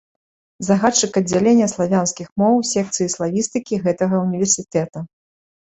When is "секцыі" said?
2.73-3.09